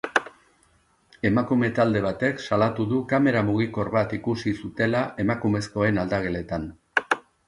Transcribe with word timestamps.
Emakume 1.29 1.67
talde 1.79 1.99
batek 2.05 2.39
salatu 2.47 2.85
du 2.93 3.01
kamera 3.11 3.43
mugikor 3.49 3.91
bat 3.97 4.15
ikusi 4.19 4.55
zutela 4.63 5.03
emakumezkoen 5.25 6.01
aldageletan. 6.05 6.67